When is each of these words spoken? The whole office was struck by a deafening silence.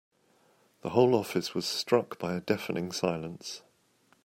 The 0.81 0.89
whole 0.89 1.13
office 1.13 1.53
was 1.53 1.67
struck 1.67 2.17
by 2.17 2.33
a 2.33 2.41
deafening 2.41 2.91
silence. 2.91 3.61